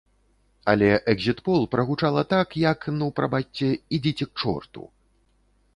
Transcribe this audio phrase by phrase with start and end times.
[0.71, 3.69] Але экзітпол прагучала так, як, ну прабачце,
[3.99, 4.91] ідзіце к чорту!